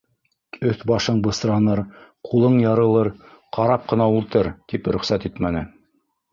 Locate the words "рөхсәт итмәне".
4.97-5.67